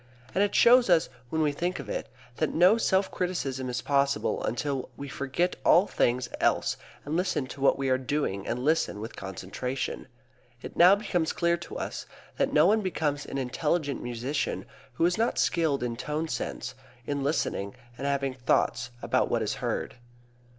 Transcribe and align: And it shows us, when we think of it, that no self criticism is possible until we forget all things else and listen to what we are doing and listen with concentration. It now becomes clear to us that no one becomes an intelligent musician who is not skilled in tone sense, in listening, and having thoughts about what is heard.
And 0.33 0.43
it 0.43 0.55
shows 0.55 0.89
us, 0.89 1.09
when 1.29 1.43
we 1.43 1.51
think 1.51 1.77
of 1.77 1.87
it, 1.87 2.09
that 2.37 2.51
no 2.51 2.79
self 2.79 3.11
criticism 3.11 3.69
is 3.69 3.83
possible 3.83 4.41
until 4.43 4.89
we 4.97 5.07
forget 5.07 5.57
all 5.63 5.85
things 5.85 6.27
else 6.39 6.75
and 7.05 7.15
listen 7.15 7.45
to 7.45 7.61
what 7.61 7.77
we 7.77 7.87
are 7.89 7.99
doing 7.99 8.47
and 8.47 8.65
listen 8.65 8.99
with 8.99 9.15
concentration. 9.15 10.07
It 10.63 10.75
now 10.75 10.95
becomes 10.95 11.33
clear 11.33 11.55
to 11.57 11.77
us 11.77 12.07
that 12.37 12.51
no 12.51 12.65
one 12.65 12.81
becomes 12.81 13.27
an 13.27 13.37
intelligent 13.37 14.01
musician 14.01 14.65
who 14.93 15.05
is 15.05 15.19
not 15.19 15.37
skilled 15.37 15.83
in 15.83 15.95
tone 15.95 16.27
sense, 16.27 16.73
in 17.05 17.21
listening, 17.23 17.75
and 17.95 18.07
having 18.07 18.33
thoughts 18.33 18.89
about 19.03 19.29
what 19.29 19.43
is 19.43 19.53
heard. 19.61 19.97